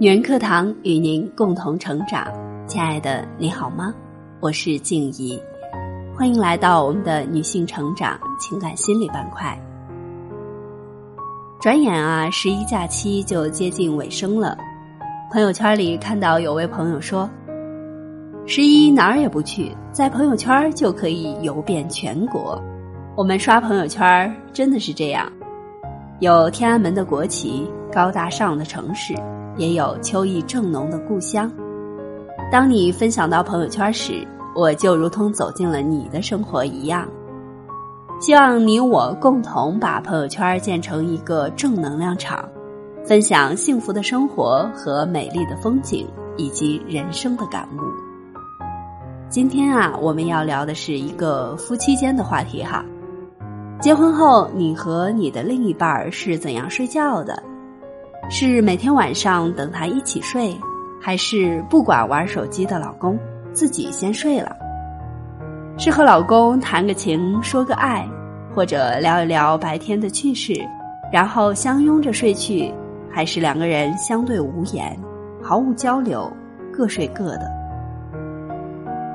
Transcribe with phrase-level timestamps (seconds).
[0.00, 2.24] 女人课堂与您共同成长，
[2.68, 3.92] 亲爱的，你好吗？
[4.38, 5.42] 我是静怡，
[6.16, 9.60] 欢迎来到我们的女性成长情感心理板块。
[11.60, 14.56] 转眼啊，十一假期就接近尾声了。
[15.32, 17.28] 朋友圈里看到有位朋友说
[18.46, 22.56] ：“十一哪儿也不去，在朋友圈就可以游遍全国。”
[23.18, 25.28] 我们刷朋友圈真的是这样，
[26.20, 29.12] 有天安门的国旗，高大上的城市。
[29.58, 31.52] 也有秋意正浓的故乡。
[32.50, 37.06] 当你分享到朋友圈时，我就如同走进了你的生活一样。
[38.20, 42.48] 希望你我共同把朋友圈建成一个正能量场，
[43.04, 47.80] 分享幸福的生活和美丽的风景，以及人生的感悟。
[49.28, 52.84] 今天啊，我们要聊的是一个夫妻间的话题哈。
[53.80, 57.40] 结婚后，你和你的另一半是怎样睡觉的？
[58.30, 60.54] 是每天晚上等他一起睡，
[61.00, 63.18] 还是不管玩手机的老公
[63.54, 64.54] 自己先睡了？
[65.78, 68.06] 是和老公谈个情说个爱，
[68.54, 70.52] 或者聊一聊白天的趣事，
[71.10, 72.70] 然后相拥着睡去，
[73.10, 74.94] 还是两个人相对无言，
[75.42, 76.30] 毫无交流，
[76.70, 77.50] 各睡各的？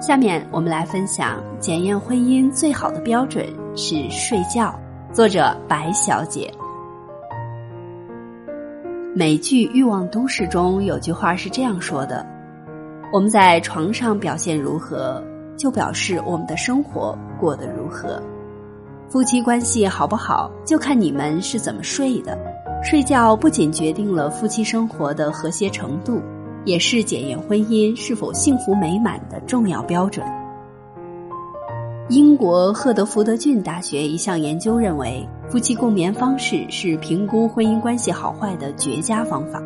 [0.01, 4.73] 下面我们来分享检验婚姻最好的标准是睡觉。
[5.11, 6.51] 作者白小姐。
[9.15, 12.25] 美剧《欲望都市》中有句话是这样说的
[13.13, 15.23] ：“我们在床上表现如何，
[15.55, 18.19] 就表示我们的生活过得如何。
[19.07, 22.35] 夫妻关系好不好，就看你们是怎么睡的。
[22.83, 26.19] 睡觉不仅决定了夫妻生活的和谐程度，
[26.65, 30.25] 也是检验婚姻是否幸福美满的重要标准。”
[32.09, 39.61] 英国赫德福德郡大学一项研究认为，夫妻共眠方式是评估婚姻关系好坏的绝佳方法。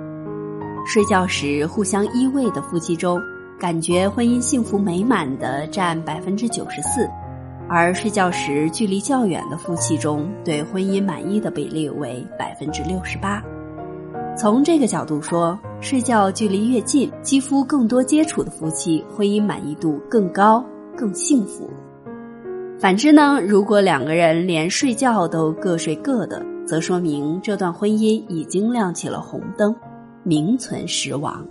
[0.85, 3.17] 睡觉时互相依偎的夫妻中，
[3.57, 7.09] 感觉婚姻幸福美满的占百分之九十四，
[7.69, 13.41] 而睡觉时距离较远的夫妻中，对婚姻满意的比例为百分之六十八。
[14.37, 20.61] 从这个角度说，睡觉距离越近、肌肤更多接触的夫妻，婚姻满意度更高、
[20.97, 21.69] 更幸福。
[22.79, 29.75] 反之呢，如果两个人连睡觉都各睡各的，则说明这段婚姻已经亮起了红灯，
[30.21, 31.43] 名存实亡。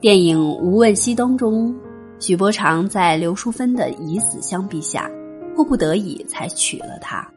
[0.00, 1.74] 电影《无问西东》中，
[2.18, 5.10] 许伯常在刘淑芬的以死相逼下，
[5.54, 7.30] 迫不得已才娶了她。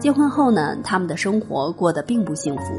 [0.00, 2.74] 结婚后呢，他们的生活过得并不幸福。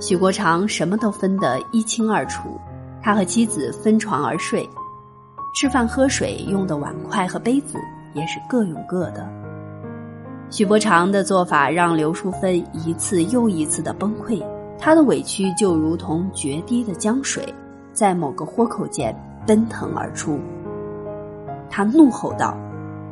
[0.00, 2.60] 许国常什么都分得一清二楚，
[3.00, 4.68] 他和妻子分床而睡。
[5.54, 7.78] 吃饭喝水用的碗筷和杯子
[8.14, 9.28] 也是各用各的。
[10.50, 14.42] 许伯常的做法让刘淑芬一次又一次的崩溃，
[14.78, 17.52] 她的委屈就如同决堤的江水，
[17.92, 19.14] 在某个豁口间
[19.46, 20.38] 奔腾而出。
[21.70, 22.56] 他怒吼道：“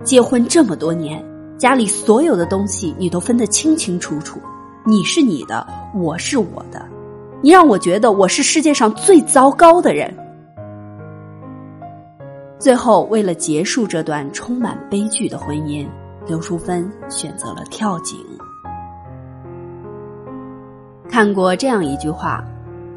[0.03, 1.23] 结婚这么多年，
[1.59, 4.41] 家里所有的东西你都分得清清楚楚，
[4.85, 6.83] 你是你的，我是我的，
[7.43, 10.13] 你让我觉得我是世界上最糟糕的人。”
[12.67, 15.87] 最后，为了结束这段充满悲剧的婚姻，
[16.27, 18.19] 刘淑芬选择了跳井。
[21.09, 22.45] 看过这样一句话：“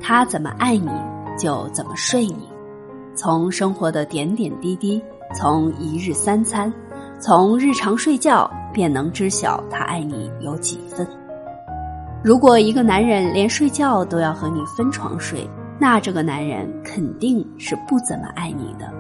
[0.02, 0.90] 他怎么爱你，
[1.38, 2.50] 就怎么睡你。”
[3.14, 5.00] 从生活的点点滴滴，
[5.36, 6.74] 从一日三餐，
[7.20, 11.08] 从日常睡觉，便能知晓他爱你有几分。
[12.24, 15.48] 如果一个男人连睡觉都要和你分床睡，
[15.78, 18.92] 那这个男人肯定是不怎么爱你的。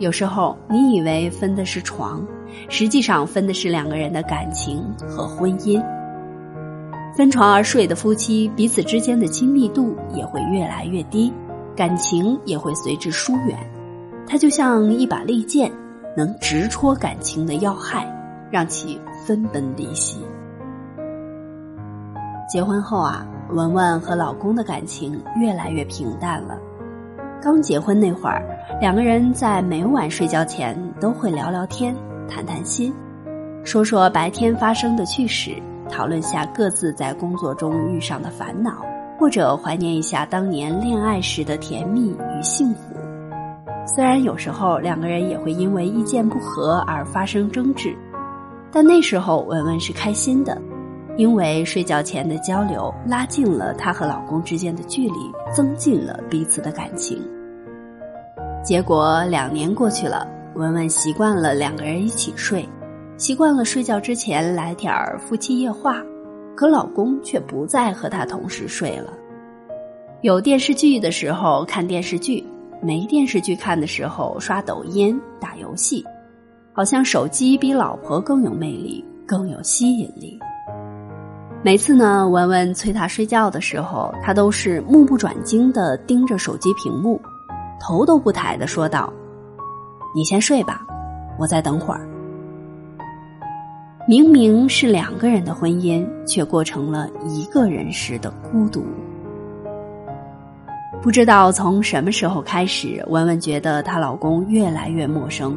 [0.00, 2.26] 有时候你以为分的是床，
[2.70, 5.78] 实际上分的是两个人的感情和婚姻。
[7.14, 11.30] 分床而睡的夫妻，彼此之间的亲密度也会越来越低，
[11.76, 13.58] 感情也会随之疏远。
[14.26, 15.70] 它就像一把利剑，
[16.16, 18.10] 能直戳感情的要害，
[18.50, 20.20] 让其分崩离析。
[22.50, 26.58] 结婚后啊，文文和老公的感情越来越平淡了。
[27.42, 28.42] 刚结婚那会儿，
[28.80, 31.96] 两个人在每晚睡觉前都会聊聊天、
[32.28, 32.92] 谈谈心，
[33.64, 35.52] 说说白天发生的趣事，
[35.88, 38.84] 讨论下各自在工作中遇上的烦恼，
[39.18, 42.94] 或者怀念一下当年恋爱时的甜蜜与幸福。
[43.86, 47.96] 虽然有时候两个人也会因为意见不合而发生争执，
[48.70, 50.60] 但那时候文文是开心的。
[51.16, 57.22] 因为睡觉前的交流拉近了她和老公之间的距离，增进了彼此的感情。
[58.62, 62.68] 结果两年过去了，文文习惯了两个人一起睡，
[63.16, 66.02] 习惯了睡觉之前来点儿夫妻夜话，
[66.54, 69.12] 可老公却不再和她同时睡了。
[70.22, 72.44] 有电视剧的时候看电视剧，
[72.82, 76.04] 没电视剧看的时候刷抖音、打游戏，
[76.72, 80.38] 好像手机比老婆更有魅力、更有吸引力。
[81.62, 87.20] 每次呢，文文催他睡觉的时候，他都是目不转睛的盯着手机屏幕，
[87.78, 89.12] 头都不抬的说道
[90.16, 90.80] ：“你先睡吧，
[91.38, 92.00] 我再等会儿。”
[94.08, 98.82] 明明是两个人的婚姻，却过成了一个人时的孤独。
[101.02, 105.54] 不知道从什么时候开始，文文觉得她老公越来越陌生，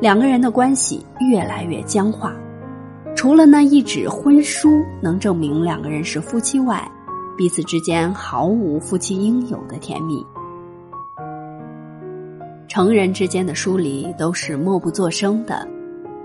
[0.00, 2.32] 两个人的关系越来越僵化。
[3.16, 6.86] 除了那一纸婚书能证明两个人是夫妻外，
[7.34, 10.24] 彼此之间毫无夫妻应有的甜蜜。
[12.68, 15.66] 成人之间的疏离都是默不作声的，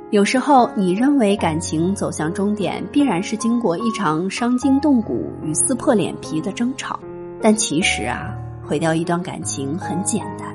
[0.09, 6.99] 有时候你认为感情走向终点必然是经过一场伤筋动骨与撕破脸皮的争吵，
[7.41, 10.53] 但其实啊，毁掉一段感情很简单，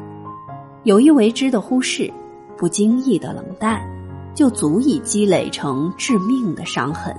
[0.83, 2.13] 有意为之的忽视，
[2.59, 3.81] 不经意的冷淡。
[4.37, 7.13] 就足以积累成致命的伤痕。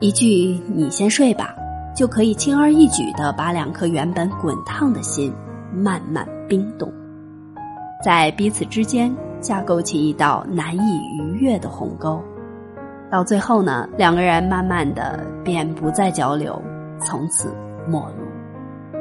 [0.00, 1.54] 一句“你先睡吧”，
[1.96, 5.32] 就可以轻而易举的把两颗原本滚烫的心
[5.72, 6.92] 慢慢冰冻，
[8.04, 12.20] 在彼此之间架构起一道难以逾越的鸿沟。
[13.08, 16.60] 到最后呢，两个人慢慢的便不再交流，
[17.00, 17.54] 从此
[17.88, 18.98] 陌路。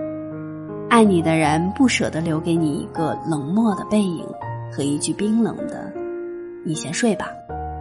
[0.87, 4.23] 爱你的人不舍得留给你一个冷漠的背影
[4.71, 5.84] 和一句冰冷的。
[6.67, 7.27] 你先睡吧，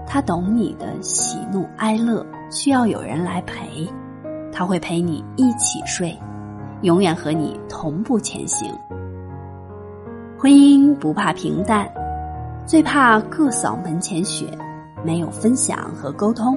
[0.07, 3.89] 他懂你的喜怒哀乐，需要有人来陪，
[4.53, 6.15] 他会陪你一起睡，
[6.83, 8.71] 永远和你同步前行。
[10.39, 11.91] 婚姻不怕平淡，
[12.67, 14.47] 最怕各扫门前雪，
[15.03, 16.55] 没有分享和沟通。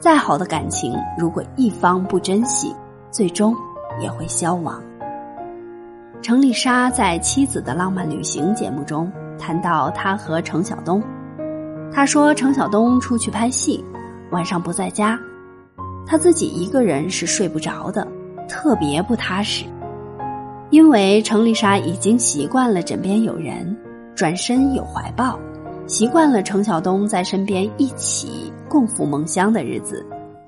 [0.00, 2.74] 再好的感情，如果一方不珍惜，
[3.10, 3.54] 最终
[4.00, 4.82] 也会消亡。
[6.22, 11.02] 程丽莎在《妻子的浪漫旅行》节目中谈到，她和程晓东。
[11.92, 13.82] 他说：“程晓东出去拍戏，
[14.30, 15.18] 晚上不在家，
[16.06, 18.06] 他自己一个人是睡不着的，
[18.48, 19.64] 特别不踏实。
[20.70, 23.76] 因为程丽莎已经习惯了枕边有人，
[24.14, 25.38] 转身有怀抱，
[25.86, 30.04] 习惯了程晓东在身边一起共赴梦乡的日子。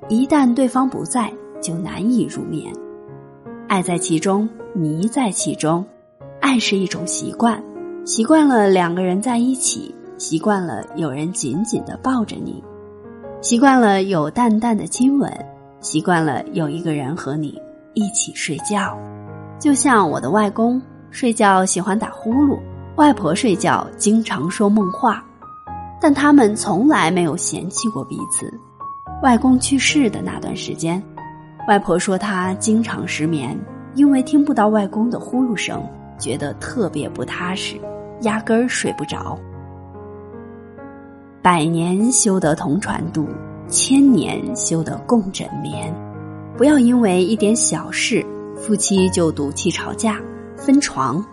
[0.08, 1.32] 一旦对方不在，
[1.62, 2.72] 就难以入眠。
[3.68, 5.84] 爱在其中，迷在其中，
[6.40, 7.62] 爱是一种习惯，
[8.04, 12.62] 习惯了两个人在一起。”习惯了有人紧紧的抱着你，
[13.40, 15.32] 习惯了有淡淡的亲吻，
[15.80, 17.60] 习惯了有一个人和你
[17.94, 18.98] 一起睡觉。
[19.60, 20.80] 就像我的外公
[21.10, 22.58] 睡觉喜欢打呼噜，
[22.96, 25.24] 外婆睡觉经常说梦话，
[26.00, 28.52] 但他们从来没有嫌弃过彼此。
[29.22, 31.00] 外公去世的那段时间，
[31.68, 33.58] 外婆说她经常失眠，
[33.94, 35.80] 因为听不到外公的呼噜声，
[36.18, 37.80] 觉得特别不踏实，
[38.22, 39.38] 压根儿睡不着。
[41.48, 43.26] 百年修得同船渡，
[43.68, 45.90] 千年修得共枕眠。
[46.58, 48.22] 不要因为一点小事，
[48.54, 50.20] 夫妻就赌气吵架、
[50.58, 51.24] 分床，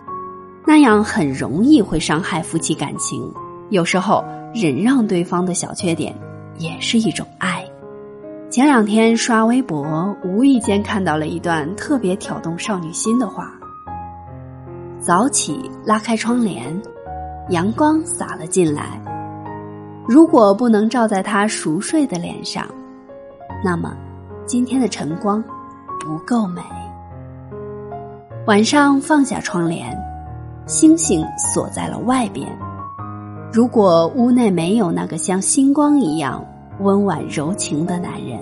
[0.66, 3.30] 那样很容易会伤害夫妻感情。
[3.68, 6.16] 有时候忍让对方的小缺点，
[6.56, 7.62] 也是一种爱。
[8.48, 13.52] 前两天刷微博，无意间看到了一段特别挑动少女心的话：
[14.98, 16.74] 早起拉开窗帘，
[17.50, 18.98] 阳光洒了进来。
[20.08, 22.64] 如果不能照在他熟睡的脸上，
[23.64, 23.96] 那么
[24.46, 25.42] 今天的晨光
[25.98, 26.62] 不够美。
[28.46, 29.98] 晚上放下窗帘，
[30.64, 32.46] 星星锁在了外边。
[33.52, 36.44] 如果屋内没有那个像星光一样
[36.78, 38.38] 温婉柔情的男人，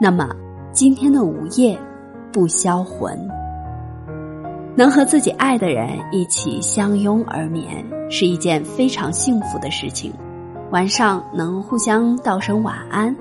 [0.00, 0.28] 那么
[0.72, 1.78] 今天的午夜
[2.32, 3.16] 不销魂。
[4.74, 10.12] 能和自己爱的人一起相拥而眠，是一件非常幸福的事情。
[10.74, 13.14] 晚上能互相道声晚安，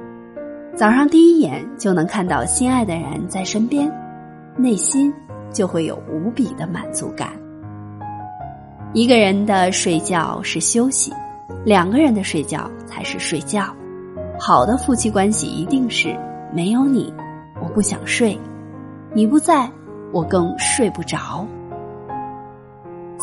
[0.75, 3.87] 早上第一眼就能看到心爱的人在身边，
[4.57, 5.13] 内心
[5.51, 7.29] 就会有无比的满足感。
[8.91, 11.13] 一个人的睡觉是休息，
[11.63, 13.65] 两个人的睡觉才是睡觉。
[14.39, 16.17] 好的夫妻关系一定是
[16.51, 17.13] 没有你，
[17.61, 18.35] 我不想睡；
[19.13, 19.69] 你不在，
[20.11, 21.45] 我更睡不着。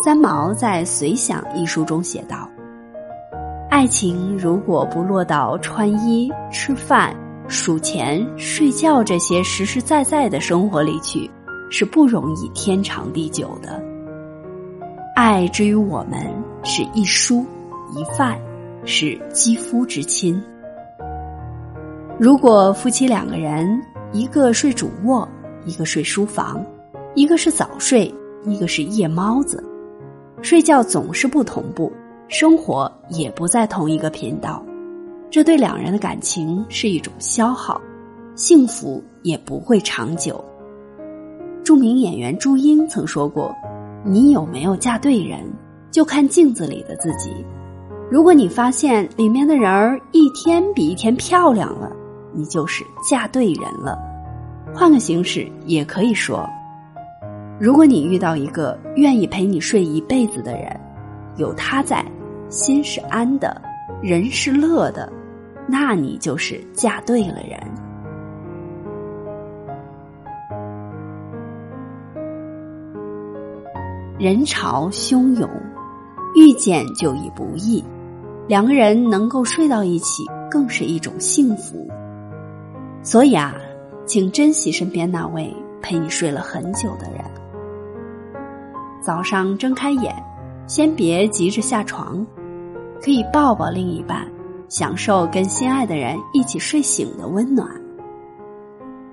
[0.04, 2.49] 三毛在《随想》一书中写道。
[3.70, 7.14] 爱情如果不落到穿衣、吃饭、
[7.46, 11.30] 数钱、睡觉这些实实在在的生活里去，
[11.70, 13.80] 是不容易天长地久的。
[15.14, 16.20] 爱之于我们，
[16.64, 17.46] 是一蔬
[17.94, 18.36] 一饭，
[18.84, 20.42] 是肌肤之亲。
[22.18, 23.80] 如果夫妻两个人，
[24.12, 25.26] 一个睡主卧，
[25.64, 26.60] 一个睡书房，
[27.14, 28.12] 一个是早睡，
[28.44, 29.62] 一个是夜猫子，
[30.42, 31.90] 睡觉总是不同步，
[32.30, 34.64] 生活也不在同一个频道，
[35.32, 37.80] 这对两人的感情是一种消耗，
[38.37, 40.42] 幸福也不会长久。
[41.64, 43.52] 著名演员朱茵曾说过
[44.06, 45.40] ：“你有没有嫁对人，
[45.90, 47.32] 就看镜子里的自己。
[48.08, 51.90] 如果你发现里面的人儿一天比一天漂亮了，
[52.32, 53.99] 你就是嫁对人了。
[54.72, 56.49] 换个形式也可以说，
[57.58, 60.80] 如果你遇到一个愿意陪你睡一辈子的人，
[61.37, 62.04] 有他在，
[62.50, 63.62] 心是安的，
[64.02, 65.11] 人是乐的，
[65.69, 67.59] 那你就是嫁对了人。”
[74.19, 75.49] 人潮汹涌，
[76.35, 77.83] 遇见就已不易，
[78.47, 81.88] 两个人能够睡到一起，更是一种幸福。
[83.02, 83.54] 所以啊，
[84.04, 87.25] 请珍惜身边那位陪你睡了很久的人。
[89.00, 90.14] 早上睁开眼，
[90.66, 92.26] 先别急着下床，
[93.02, 94.26] 可以抱抱另一半，
[94.69, 97.69] 享受跟心爱的人一起睡醒的温暖。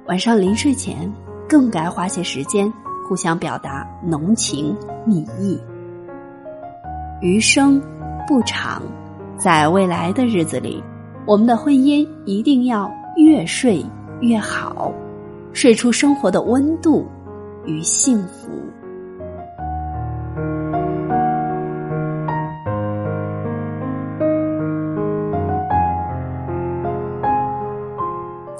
[0.07, 1.11] 晚上临睡前，
[1.47, 2.71] 更该花些时间。
[3.07, 4.75] 互相表达浓情
[5.05, 5.57] 蜜意，
[7.21, 7.81] 余生
[8.27, 8.83] 不长，
[9.37, 10.83] 在未来的日子里，
[11.25, 13.81] 我们的婚姻一定要越睡
[14.19, 14.91] 越好，
[15.53, 17.07] 睡出生活的温度
[17.65, 18.49] 与幸福。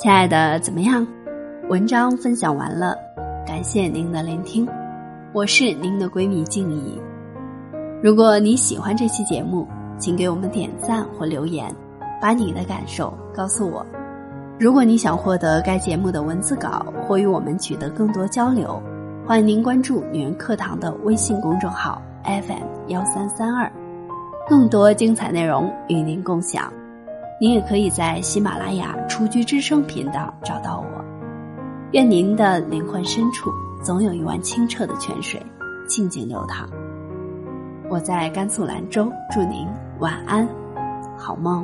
[0.07, 1.05] 亲爱的，怎么样？
[1.67, 2.95] 文章分享完了。
[3.45, 4.65] 感谢您的聆听，
[5.33, 6.97] 我是您的闺蜜静怡。
[8.01, 9.67] 如果你喜欢这期节目，
[9.99, 11.69] 请给我们点赞或留言，
[12.21, 13.85] 把你的感受告诉我。
[14.57, 18.81] 如果你想获得该节目的文字稿或与我们取得更多交流，
[19.25, 23.69] 欢迎您关注“女人课堂”的微信公众号 FM 幺三三二，
[24.47, 26.71] 更多精彩内容与您共享。
[27.39, 31.05] 您也可以在喜马拉雅“雏菊之声”频道找到我。
[31.91, 33.51] 愿您的灵魂深处
[33.83, 35.39] 总有一湾清澈的泉水，
[35.87, 36.67] 静静流淌。
[37.89, 39.67] 我在甘肃兰州，祝您
[39.99, 40.47] 晚安，
[41.15, 41.63] 好梦。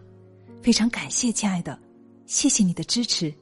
[0.61, 1.77] 非常感谢，亲爱的，
[2.25, 3.33] 谢谢你的支持。